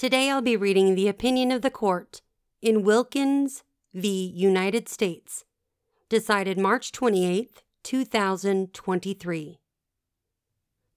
[0.00, 2.22] Today I'll be reading the opinion of the court
[2.62, 4.32] in Wilkins v.
[4.34, 5.44] United States,
[6.08, 9.60] decided March 28, 2023.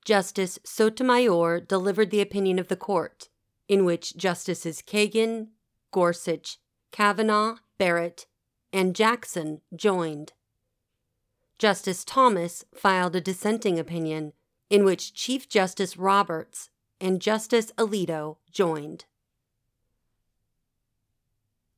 [0.06, 3.28] Justice Sotomayor delivered the opinion of the court,
[3.68, 5.50] in which Justices Kagan,
[5.92, 6.58] Gorsuch,
[6.94, 8.26] Kavanaugh, Barrett,
[8.72, 10.32] and Jackson joined.
[11.58, 14.32] Justice Thomas filed a dissenting opinion
[14.70, 19.06] in which Chief Justice Roberts and Justice Alito joined.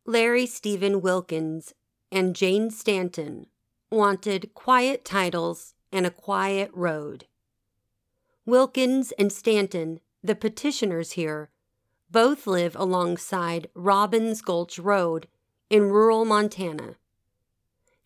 [0.06, 1.74] Larry Stephen Wilkins
[2.12, 3.48] and Jane Stanton
[3.90, 7.26] wanted quiet titles and a quiet road.
[8.46, 11.50] Wilkins and Stanton, the petitioners here,
[12.12, 15.28] both live alongside Robbins Gulch Road
[15.70, 16.96] in rural Montana.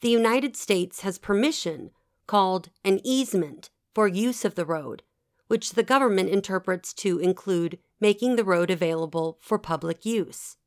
[0.02, 1.92] The United States has permission,
[2.26, 5.04] called an easement, for use of the road,
[5.50, 10.58] which the government interprets to include making the road available for public use.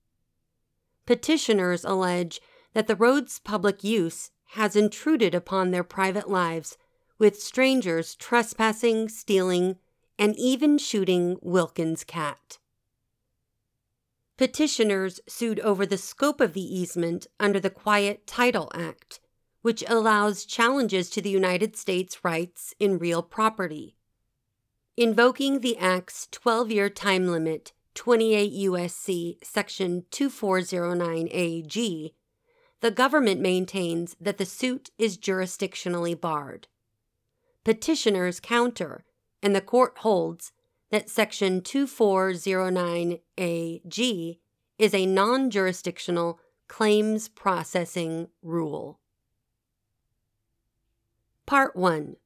[1.07, 2.41] Petitioners allege
[2.75, 6.77] that the road's public use has intruded upon their private lives,
[7.17, 9.77] with strangers trespassing, stealing,
[10.19, 12.59] and even shooting Wilkins' cat.
[14.37, 19.21] Petitioners sued over the scope of the easement under the Quiet Title Act,
[19.61, 23.95] which allows challenges to the United States' rights in real property.
[24.97, 29.39] Invoking the Act's 12 year time limit 28 U.S.C.
[29.43, 32.13] Section 2409AG,
[32.81, 36.69] the government maintains that the suit is jurisdictionally barred.
[37.65, 39.07] Petitioners counter,
[39.43, 40.53] and the court holds
[40.91, 44.39] that Section 2409AG
[44.79, 49.01] is a non jurisdictional claims processing rule.
[51.47, 52.17] Part 1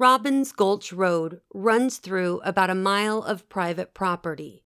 [0.00, 4.64] Robbins Gulch Road runs through about a mile of private property.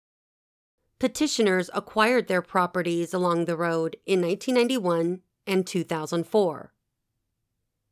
[0.99, 6.73] Petitioners acquired their properties along the road in 1991 and 2004.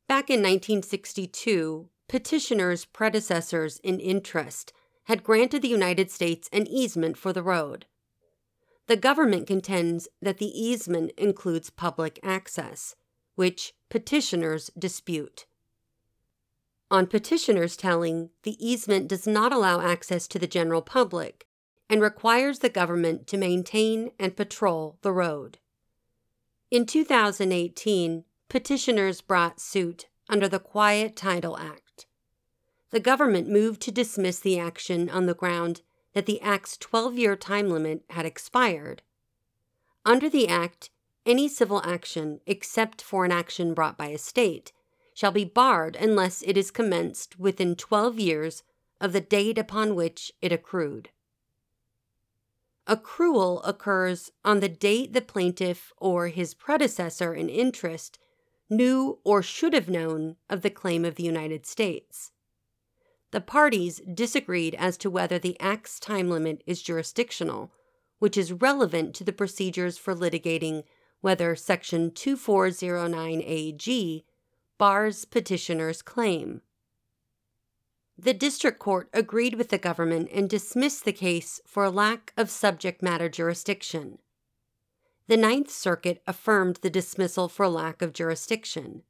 [0.09, 4.73] Back in 1962, petitioners' predecessors in interest
[5.05, 7.85] had granted the United States an easement for the road.
[8.87, 12.97] The government contends that the easement includes public access,
[13.35, 15.45] which petitioners dispute.
[16.91, 21.47] On petitioners telling, the easement does not allow access to the general public
[21.91, 25.59] and requires the government to maintain and patrol the road.
[26.71, 32.07] In 2018, petitioners brought suit under the Quiet Title Act.
[32.91, 35.83] The government moved to dismiss the action on the ground
[36.15, 39.03] that the Act's 12 year time limit had expired.
[40.05, 40.91] Under the Act,
[41.25, 44.73] any civil action, except for an action brought by a state,
[45.17, 48.63] shall be barred unless it is commenced within 12 years
[49.01, 51.09] of the date upon which it accrued.
[52.87, 58.19] Accrual occurs on the date the plaintiff or his predecessor in interest
[58.69, 62.33] knew or should have known of the claim of the United States.
[63.31, 67.73] The parties disagreed as to whether the Act's time limit is jurisdictional,
[68.19, 70.85] which is relevant to the procedures for litigating
[71.23, 74.25] whether Section 2409AG
[74.79, 76.63] bars petitioner's claim.
[78.19, 83.03] The district court agreed with the government and dismissed the case for lack of subject
[83.03, 84.19] matter jurisdiction.
[85.29, 89.03] The Ninth Circuit affirmed the dismissal for lack of jurisdiction.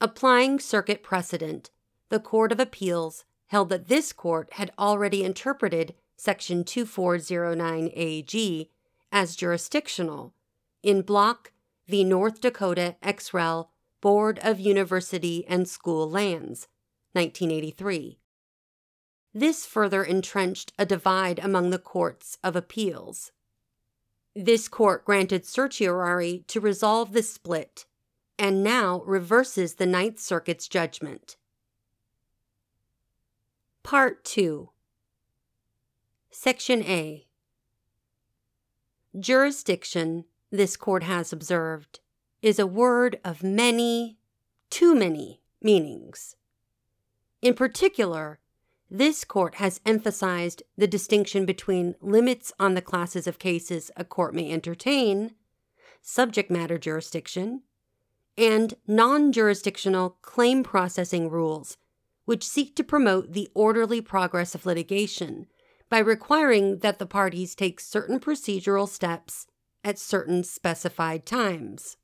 [0.00, 1.70] Applying circuit precedent,
[2.08, 8.68] the Court of Appeals held that this court had already interpreted Section 2409AG
[9.12, 10.32] as jurisdictional
[10.82, 11.52] in Block
[11.86, 12.02] v.
[12.02, 13.69] North Dakota Ex Rel
[14.00, 16.68] Board of University and School Lands,
[17.12, 18.18] 1983.
[19.34, 23.32] This further entrenched a divide among the courts of appeals.
[24.34, 27.84] This court granted certiorari to resolve the split
[28.38, 31.36] and now reverses the Ninth Circuit's judgment.
[33.82, 34.70] Part 2
[36.30, 37.26] Section A
[39.18, 42.00] Jurisdiction, this court has observed,
[42.42, 44.18] is a word of many,
[44.70, 46.36] too many meanings.
[47.42, 48.38] In particular,
[48.90, 54.34] this court has emphasized the distinction between limits on the classes of cases a court
[54.34, 55.34] may entertain,
[56.02, 57.62] subject matter jurisdiction,
[58.36, 61.76] and non jurisdictional claim processing rules,
[62.24, 65.46] which seek to promote the orderly progress of litigation
[65.88, 69.46] by requiring that the parties take certain procedural steps
[69.84, 71.96] at certain specified times.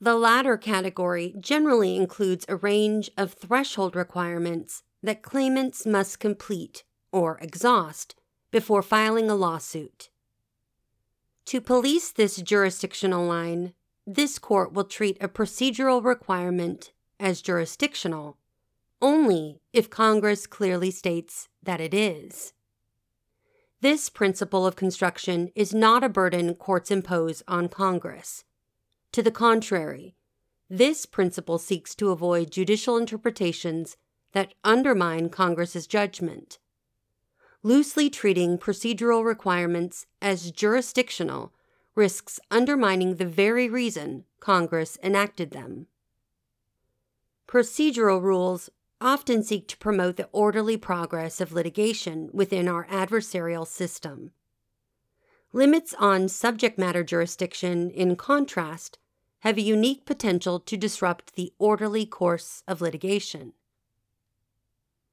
[0.00, 7.38] The latter category generally includes a range of threshold requirements that claimants must complete or
[7.40, 8.14] exhaust
[8.50, 10.10] before filing a lawsuit.
[11.46, 13.72] To police this jurisdictional line,
[14.06, 18.36] this court will treat a procedural requirement as jurisdictional
[19.00, 22.52] only if Congress clearly states that it is.
[23.80, 28.44] This principle of construction is not a burden courts impose on Congress.
[29.16, 30.14] To the contrary,
[30.68, 33.96] this principle seeks to avoid judicial interpretations
[34.32, 36.58] that undermine Congress's judgment.
[37.62, 41.54] Loosely treating procedural requirements as jurisdictional
[41.94, 45.86] risks undermining the very reason Congress enacted them.
[47.48, 48.68] Procedural rules
[49.00, 54.32] often seek to promote the orderly progress of litigation within our adversarial system.
[55.54, 58.98] Limits on subject matter jurisdiction, in contrast,
[59.46, 63.52] have a unique potential to disrupt the orderly course of litigation.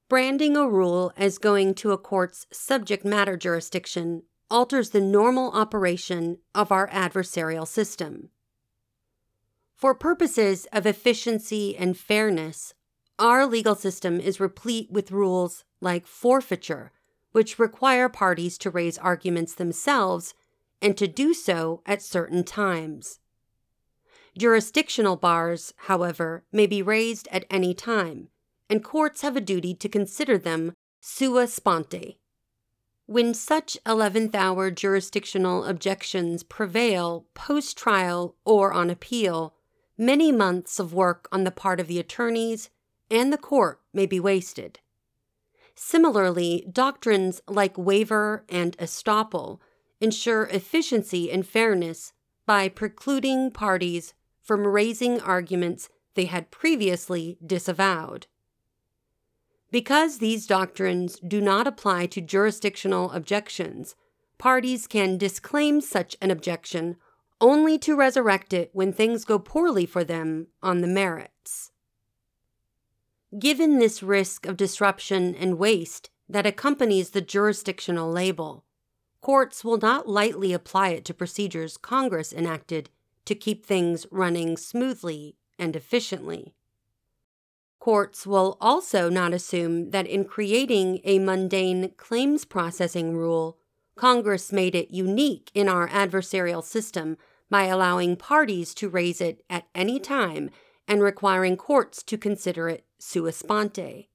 [0.10, 6.40] Branding a rule as going to a court's subject matter jurisdiction alters the normal operation
[6.56, 8.30] of our adversarial system.
[9.76, 12.74] For purposes of efficiency and fairness,
[13.20, 16.92] our legal system is replete with rules like forfeiture,
[17.34, 20.34] which require parties to raise arguments themselves
[20.82, 23.20] and to do so at certain times.
[24.36, 28.30] Jurisdictional bars, however, may be raised at any time,
[28.68, 32.18] and courts have a duty to consider them sua sponte.
[33.06, 39.54] When such 11th hour jurisdictional objections prevail post trial or on appeal,
[39.98, 42.70] many months of work on the part of the attorneys
[43.12, 44.80] and the court may be wasted.
[45.76, 49.60] Similarly, doctrines like waiver and estoppel
[50.02, 52.14] ensure efficiency and fairness
[52.46, 58.28] by precluding parties from raising arguments they had previously disavowed.
[59.72, 63.96] Because these doctrines do not apply to jurisdictional objections,
[64.38, 66.98] parties can disclaim such an objection
[67.42, 71.72] only to resurrect it when things go poorly for them on the merits.
[73.40, 78.64] Given this risk of disruption and waste that accompanies the jurisdictional label,
[79.22, 82.90] courts will not lightly apply it to procedures Congress enacted
[83.26, 86.54] to keep things running smoothly and efficiently.
[87.80, 93.58] Courts will also not assume that in creating a mundane claims processing rule,
[93.96, 97.18] Congress made it unique in our adversarial system
[97.50, 100.50] by allowing parties to raise it at any time
[100.88, 104.08] and requiring courts to consider it sua sponte.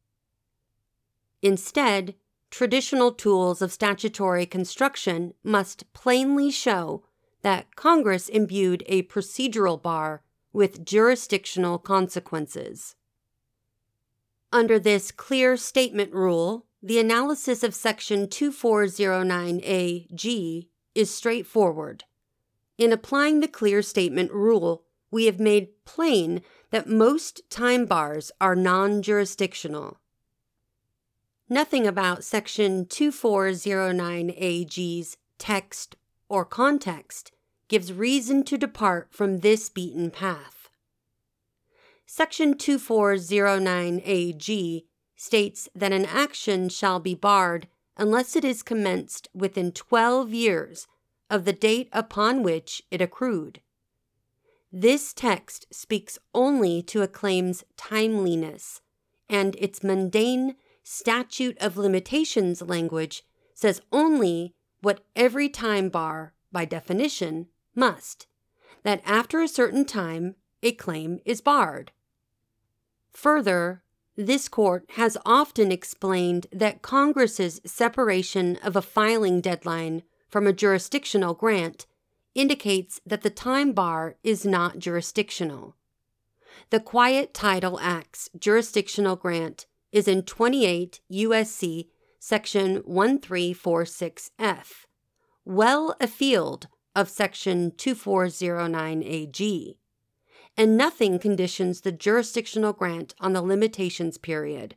[1.43, 2.15] Instead,
[2.51, 7.05] traditional tools of statutory construction must plainly show
[7.43, 12.97] that Congress imbued a procedural bar with jurisdictional consequences.
[14.53, 22.05] Under this clear statement rule, the analysis of Section 2409A-G is straightforward.
[22.79, 26.41] In applying the clear statement rule, we have made plain
[26.71, 29.99] that most time bars are non jurisdictional.
[31.49, 35.97] Nothing about Section 2409AG's text
[36.29, 37.33] or context
[37.69, 40.71] gives reason to depart from this beaten path.
[42.07, 44.85] Section 2409AG
[45.15, 50.87] states that an action shall be barred unless it is commenced within 12 years
[51.29, 53.61] of the date upon which it accrued.
[54.73, 58.81] This text speaks only to a claim's timeliness,
[59.29, 67.49] and its mundane statute of limitations language says only what every time bar, by definition,
[67.75, 68.27] must
[68.83, 71.93] that after a certain time, a claim is barred.
[73.13, 73.83] Further,
[74.17, 81.35] this court has often explained that Congress's separation of a filing deadline from a jurisdictional
[81.35, 81.87] grant
[82.35, 85.77] indicates that the time bar is not jurisdictional.
[86.71, 94.87] The Quiet Title Act's jurisdictional grant is in 28 USC section 1346F,
[95.45, 99.77] well afield of section 2409AG,
[100.57, 104.75] and nothing conditions the jurisdictional grant on the limitations period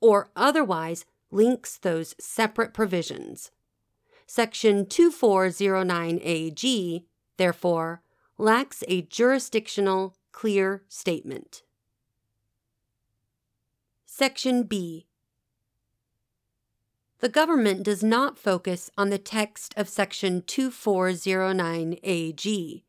[0.00, 3.50] or otherwise links those separate provisions.
[4.26, 7.04] Section 2409AG,
[7.36, 8.00] therefore,
[8.38, 11.62] lacks a jurisdictional clear statement.
[14.06, 15.06] Section B.
[17.24, 22.82] The government does not focus on the text of Section 2409AG,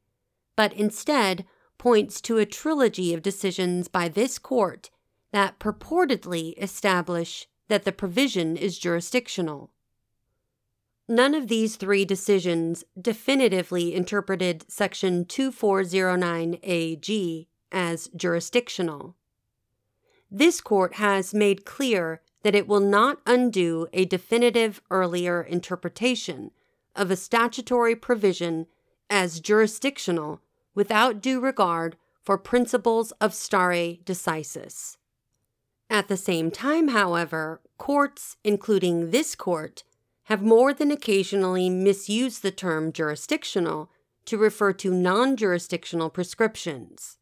[0.57, 1.45] but instead
[1.77, 4.89] points to a trilogy of decisions by this court
[5.31, 9.71] that purportedly establish that the provision is jurisdictional.
[11.07, 19.15] None of these three decisions definitively interpreted Section 2409AG as jurisdictional.
[20.29, 26.51] This court has made clear that it will not undo a definitive earlier interpretation
[26.95, 28.67] of a statutory provision
[29.09, 30.39] as jurisdictional
[30.75, 34.97] without due regard for principles of stare decisis.
[35.89, 39.83] At the same time, however, courts, including this court,
[40.25, 43.89] have more than occasionally misused the term jurisdictional
[44.25, 47.17] to refer to non jurisdictional prescriptions.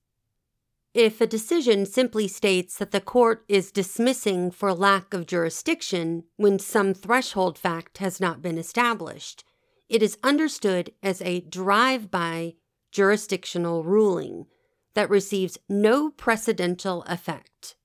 [0.93, 6.59] If a decision simply states that the court is dismissing for lack of jurisdiction when
[6.59, 9.43] some threshold fact has not been established,
[9.89, 12.53] it is understood as a drive by
[12.91, 14.45] jurisdictional ruling
[14.93, 17.75] that receives no precedential effect.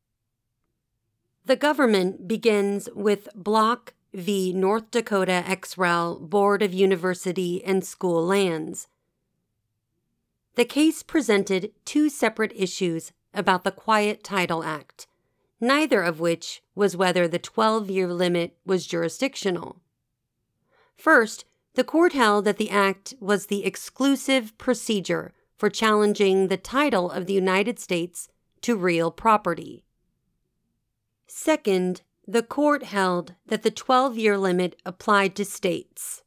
[1.47, 4.53] The government begins with Block v.
[4.53, 8.87] North Dakota ex-rel Board of University and School Lands.
[10.59, 15.07] The case presented two separate issues about the Quiet Title Act,
[15.61, 19.81] neither of which was whether the 12 year limit was jurisdictional.
[20.97, 27.09] First, the court held that the act was the exclusive procedure for challenging the title
[27.09, 28.29] of the United States
[28.63, 29.85] to real property.
[31.29, 36.25] Second, the court held that the 12 year limit applied to states.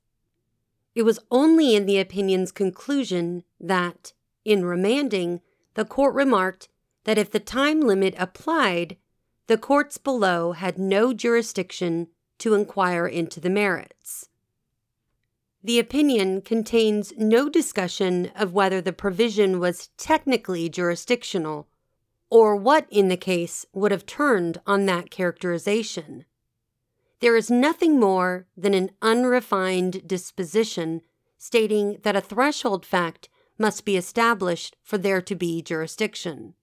[0.96, 5.42] It was only in the opinion's conclusion that, in remanding,
[5.74, 6.68] the court remarked
[7.04, 8.98] that if the time limit applied,
[9.48, 12.08] the courts below had no jurisdiction
[12.38, 14.30] to inquire into the merits.
[15.64, 21.68] The opinion contains no discussion of whether the provision was technically jurisdictional
[22.32, 26.26] or what in the case would have turned on that characterization.
[27.20, 31.02] There is nothing more than an unrefined disposition
[31.38, 33.30] stating that a threshold fact
[33.62, 36.56] must be established for there to be jurisdiction.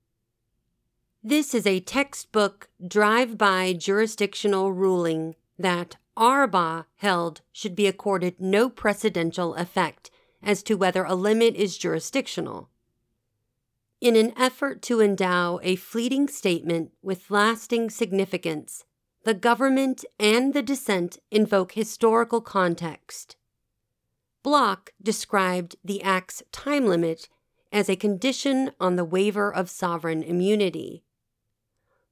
[1.22, 8.68] This is a textbook drive by jurisdictional ruling that Arbaugh held should be accorded no
[8.68, 10.10] precedential effect
[10.42, 12.68] as to whether a limit is jurisdictional.
[14.00, 18.84] In an effort to endow a fleeting statement with lasting significance,
[19.24, 23.36] the government and the dissent invoke historical context.
[24.42, 27.28] Block described the Act's time limit
[27.72, 31.02] as a condition on the waiver of sovereign immunity.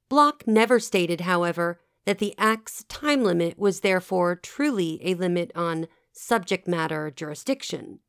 [0.09, 5.87] Block never stated, however, that the Act's time limit was therefore truly a limit on
[6.13, 7.99] subject matter jurisdiction.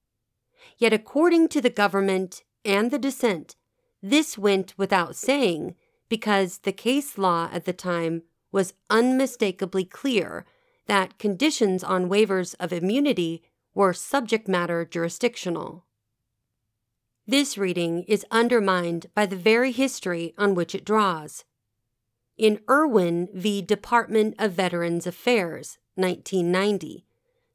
[0.79, 3.57] Yet, according to the government and the dissent,
[4.03, 5.75] this went without saying
[6.09, 8.23] because the case law at the time
[8.53, 10.47] was unmistakably clear
[10.87, 13.43] that conditions on waivers of immunity
[13.79, 15.85] were subject matter jurisdictional.
[17.29, 21.45] This reading is undermined by the very history on which it draws.
[22.37, 23.63] In Irwin v.
[23.63, 27.05] Department of Veterans Affairs, 1990,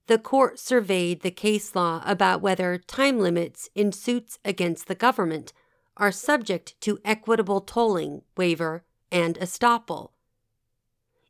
[0.08, 5.52] the court surveyed the case law about whether time limits in suits against the government
[5.98, 10.12] are subject to equitable tolling, waiver, and estoppel.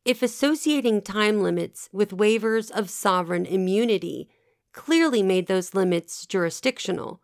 [0.05, 4.29] If associating time limits with waivers of sovereign immunity
[4.73, 7.21] clearly made those limits jurisdictional,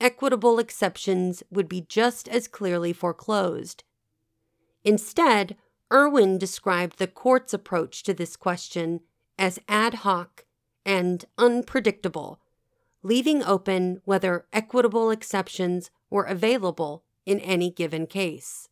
[0.00, 3.84] equitable exceptions would be just as clearly foreclosed.
[4.84, 5.56] Instead,
[5.92, 9.00] Irwin described the court's approach to this question
[9.38, 10.44] as ad hoc
[10.84, 12.40] and unpredictable,
[13.02, 18.68] leaving open whether equitable exceptions were available in any given case.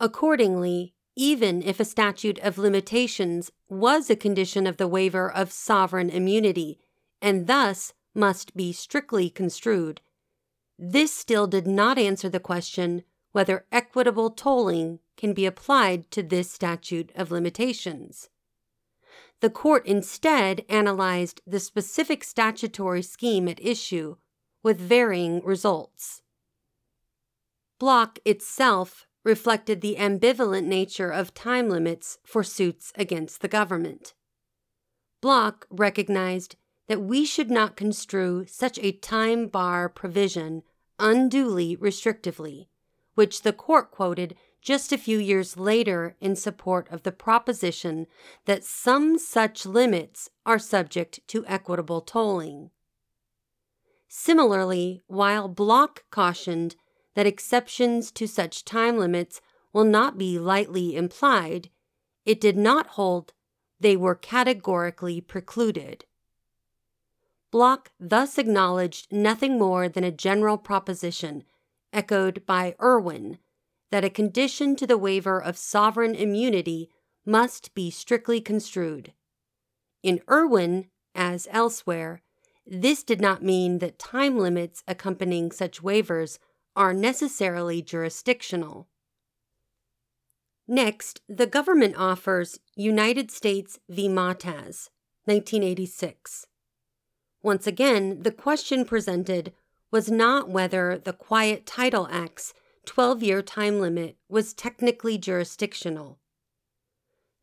[0.00, 6.08] Accordingly, even if a statute of limitations was a condition of the waiver of sovereign
[6.08, 6.78] immunity
[7.20, 10.00] and thus must be strictly construed,
[10.78, 13.02] this still did not answer the question
[13.32, 18.28] whether equitable tolling can be applied to this statute of limitations.
[19.40, 24.16] The court instead analyzed the specific statutory scheme at issue
[24.62, 26.22] with varying results.
[27.78, 34.14] Block itself reflected the ambivalent nature of time limits for suits against the government.
[35.20, 36.56] Block recognized
[36.88, 40.62] that we should not construe such a time bar provision
[40.98, 42.66] unduly restrictively,
[43.14, 48.06] which the court quoted just a few years later in support of the proposition
[48.46, 52.70] that some such limits are subject to equitable tolling.
[54.08, 56.76] Similarly, while Block cautioned
[57.14, 59.40] that exceptions to such time limits
[59.72, 61.70] will not be lightly implied,
[62.24, 63.32] it did not hold
[63.80, 66.04] they were categorically precluded.
[67.50, 71.44] Block thus acknowledged nothing more than a general proposition,
[71.92, 73.38] echoed by Irwin,
[73.90, 76.88] that a condition to the waiver of sovereign immunity
[77.26, 79.12] must be strictly construed.
[80.02, 82.22] In Irwin, as elsewhere,
[82.66, 86.38] this did not mean that time limits accompanying such waivers
[86.74, 88.88] are necessarily jurisdictional.
[90.66, 94.08] Next, the government offers United States v.
[94.08, 94.88] Mottaz,
[95.24, 96.46] 1986.
[97.42, 99.52] Once again, the question presented
[99.90, 102.54] was not whether the Quiet Title Act's
[102.86, 106.18] 12 year time limit was technically jurisdictional.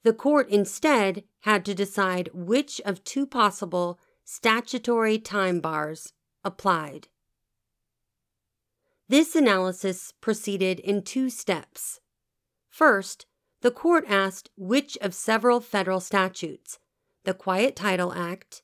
[0.03, 7.07] The court instead had to decide which of two possible statutory time bars applied.
[9.09, 11.99] This analysis proceeded in two steps.
[12.69, 13.25] First,
[13.61, 16.77] the court asked which of several federal statutes,
[17.23, 18.61] the Quiet Title Act,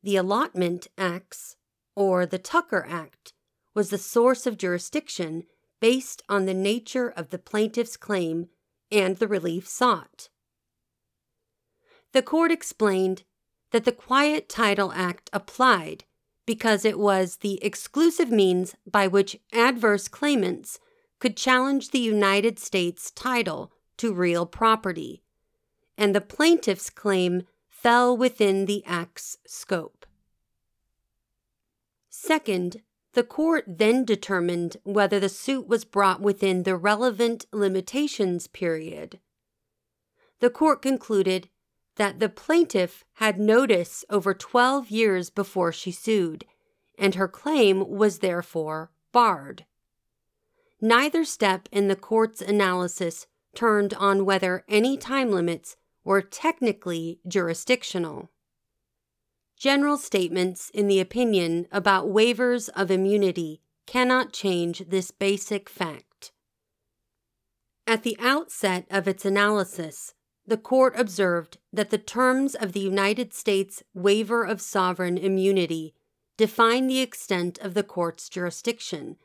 [0.00, 1.56] the Allotment Acts,
[1.96, 3.32] or the Tucker Act,
[3.74, 5.46] was the source of jurisdiction
[5.80, 8.50] based on the nature of the plaintiff's claim
[8.92, 10.28] and the relief sought.
[12.12, 13.24] The court explained
[13.72, 16.04] that the Quiet Title Act applied
[16.46, 20.78] because it was the exclusive means by which adverse claimants
[21.20, 25.22] could challenge the United States title to real property,
[25.96, 30.04] and the plaintiff's claim fell within the Act's scope.
[32.08, 32.82] Second,
[33.14, 39.20] the court then determined whether the suit was brought within the relevant limitations period.
[40.40, 41.48] The court concluded
[41.96, 46.44] that the plaintiff had notice over 12 years before she sued,
[46.98, 49.64] and her claim was therefore barred.
[50.80, 58.30] Neither step in the court's analysis turned on whether any time limits were technically jurisdictional
[59.62, 66.32] general statements in the opinion about waivers of immunity cannot change this basic fact.
[67.86, 70.14] At the outset of its analysis,
[70.52, 75.94] the court observed that the terms of the United States waiver of sovereign immunity
[76.36, 79.16] define the extent of the court's jurisdiction,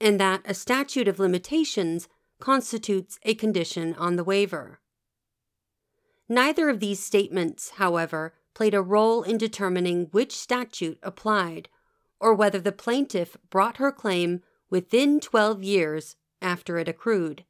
[0.00, 2.06] and that a statute of limitations
[2.38, 4.78] constitutes a condition on the waiver.
[6.28, 11.68] Neither of these statements, however, played a role in determining which statute applied
[12.20, 17.44] or whether the plaintiff brought her claim within 12 years after it accrued.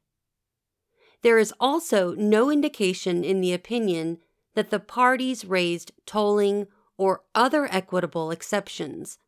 [1.27, 4.19] There is also no indication in the opinion
[4.55, 9.19] that the parties raised tolling or other equitable exceptions.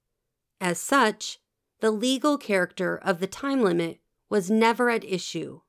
[0.61, 1.41] As such,
[1.81, 3.99] the legal character of the time limit
[4.31, 5.63] was never at issue.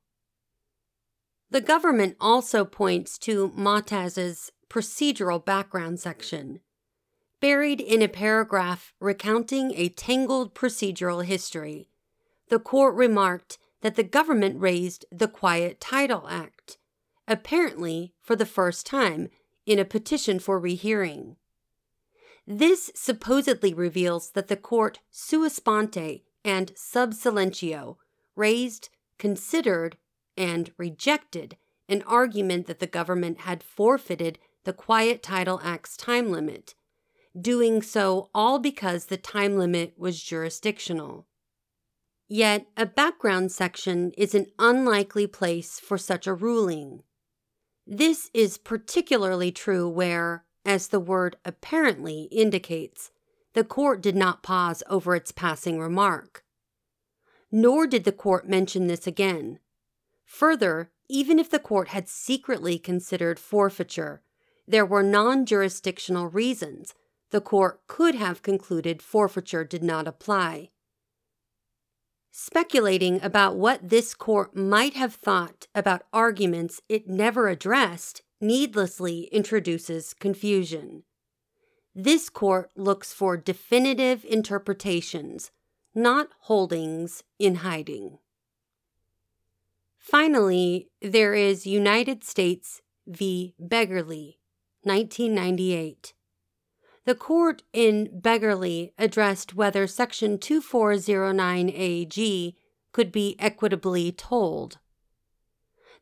[1.50, 6.60] The government also points to Mottaz's procedural background section.
[7.40, 11.88] Buried in a paragraph recounting a tangled procedural history,
[12.50, 16.78] the court remarked that the government raised the Quiet Title Act,
[17.26, 19.28] apparently for the first time
[19.66, 21.36] in a petition for rehearing.
[22.46, 27.98] This supposedly reveals that the court sua sponte and sub silentio
[28.34, 28.88] raised,
[29.18, 29.96] considered,
[30.36, 31.56] and rejected
[31.88, 36.74] an argument that the government had forfeited the Quiet Title Act's time limit,
[37.38, 41.26] doing so all because the time limit was jurisdictional.
[42.32, 47.02] Yet, a background section is an unlikely place for such a ruling.
[47.84, 53.10] This is particularly true where, as the word apparently indicates,
[53.54, 56.44] the court did not pause over its passing remark.
[57.50, 59.58] Nor did the court mention this again.
[60.24, 64.22] Further, even if the court had secretly considered forfeiture,
[64.68, 66.94] there were non jurisdictional reasons,
[67.30, 70.70] the court could have concluded forfeiture did not apply.
[72.32, 80.14] Speculating about what this court might have thought about arguments it never addressed needlessly introduces
[80.14, 81.02] confusion.
[81.94, 85.50] This court looks for definitive interpretations,
[85.94, 88.18] not holdings in hiding.
[89.98, 93.54] Finally, there is United States v.
[93.60, 94.36] Beggerly,
[94.84, 96.14] 1998.
[97.06, 102.54] The court in Beggerly addressed whether Section 2409AG
[102.92, 104.78] could be equitably tolled.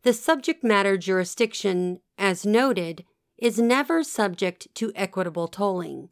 [0.03, 3.05] The subject matter jurisdiction, as noted,
[3.37, 6.09] is never subject to equitable tolling.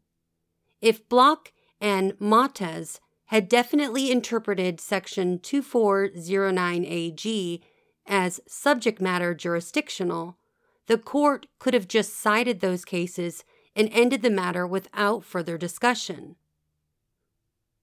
[0.80, 7.60] If Block and Mottaz had definitely interpreted Section 2409AG
[8.06, 10.38] as subject matter jurisdictional,
[10.86, 13.42] the court could have just cited those cases
[13.76, 16.34] and ended the matter without further discussion.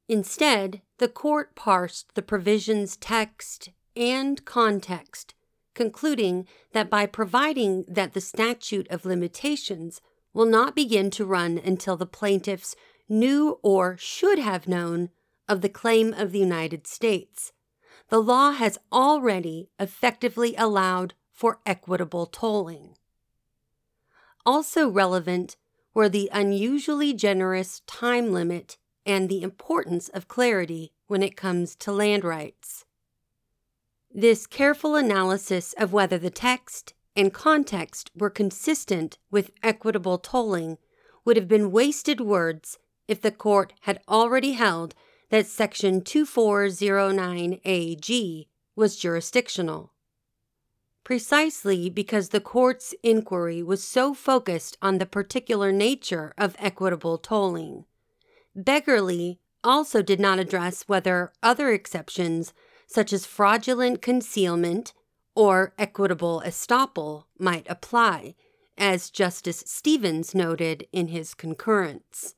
[0.10, 5.34] Instead, the court parsed the provision's text and context,
[5.74, 10.02] concluding that by providing that the statute of limitations
[10.34, 12.76] will not begin to run until the plaintiffs
[13.08, 15.10] knew or should have known
[15.48, 17.52] of the claim of the United States,
[18.10, 22.96] the law has already effectively allowed for equitable tolling.
[24.46, 25.56] Also relevant
[25.94, 31.92] were the unusually generous time limit and the importance of clarity when it comes to
[31.92, 32.86] land rights.
[34.12, 40.78] This careful analysis of whether the text and context were consistent with equitable tolling
[41.26, 44.96] would have been wasted words if the court had already held
[45.30, 49.93] that Section 2409AG was jurisdictional.
[51.04, 57.86] Precisely because the court's inquiry was so focused on the particular nature of equitable tolling.
[58.56, 62.54] Beggerly also did not address whether other exceptions,
[62.88, 64.94] such as fraudulent concealment
[65.36, 68.36] or equitable estoppel, might apply,
[68.78, 72.36] as Justice Stevens noted in his concurrence.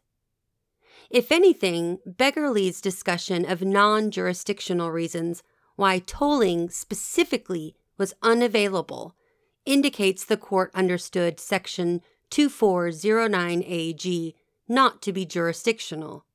[1.10, 5.44] If anything, Beggerly's discussion of non jurisdictional reasons
[5.76, 9.16] why tolling specifically was unavailable
[9.66, 14.34] indicates the court understood Section 2409AG
[14.68, 16.26] not to be jurisdictional.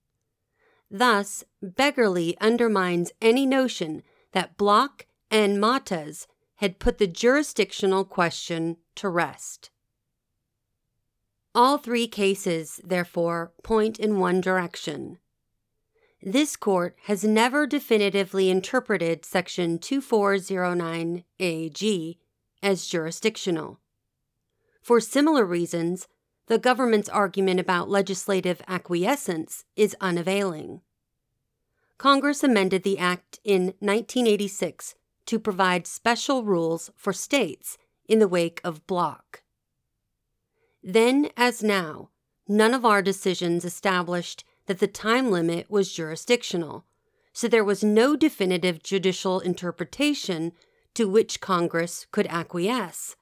[0.90, 9.08] Thus, Beggerly undermines any notion that Block and Mottaz had put the jurisdictional question to
[9.08, 9.70] rest.
[11.54, 15.18] All three cases, therefore, point in one direction.
[16.22, 22.18] This court has never definitively interpreted Section 2409AG
[22.62, 23.80] as jurisdictional.
[24.82, 26.08] For similar reasons,
[26.46, 30.82] the government's argument about legislative acquiescence is unavailing.
[31.96, 37.78] Congress amended the Act in 1986 to provide special rules for states
[38.08, 39.42] in the wake of Block.
[40.82, 42.08] Then, as now,
[42.48, 46.84] none of our decisions established that the time limit was jurisdictional,
[47.32, 50.52] so there was no definitive judicial interpretation
[50.94, 53.16] to which Congress could acquiesce.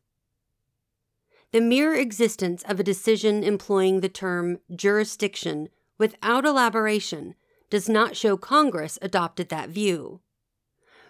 [1.53, 7.35] The mere existence of a decision employing the term jurisdiction without elaboration
[7.71, 10.21] does not show Congress adopted that view.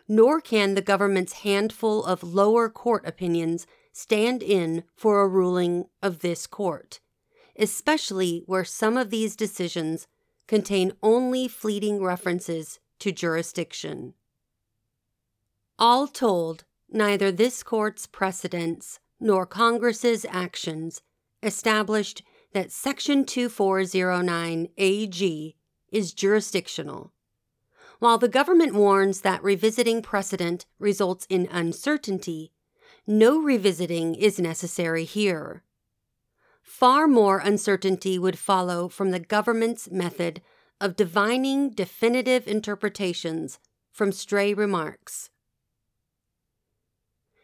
[0.07, 6.21] Nor can the government's handful of lower court opinions stand in for a ruling of
[6.21, 7.01] this court,
[7.59, 10.07] especially where some of these decisions
[10.49, 14.15] contain only fleeting references to jurisdiction.
[15.79, 21.03] All told, neither this court's precedents nor Congress's actions
[21.43, 25.57] established that Section 2409 AG
[25.93, 27.13] is jurisdictional.
[27.99, 32.53] While the government warns that revisiting precedent results in uncertainty,
[33.07, 35.63] no revisiting is necessary here.
[36.69, 40.43] Far more uncertainty would follow from the government's method
[40.83, 43.59] of divining definitive interpretations
[43.91, 45.31] from stray remarks.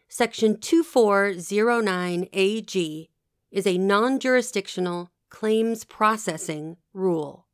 [0.07, 3.09] Section 2409AG
[3.51, 7.47] is a non jurisdictional claims processing rule.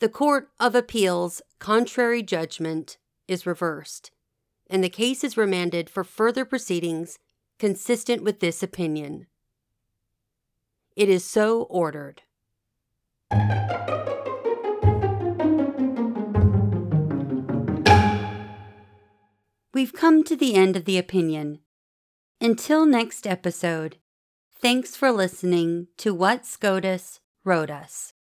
[0.00, 2.98] The Court of Appeals' contrary judgment
[3.28, 4.10] is reversed,
[4.68, 7.20] and the case is remanded for further proceedings
[7.60, 9.28] consistent with this opinion.
[10.96, 12.22] It is so ordered.
[19.74, 21.60] We've come to the end of the opinion.
[22.40, 23.98] Until next episode,
[24.58, 28.14] thanks for listening to What SCOTUS Wrote Us.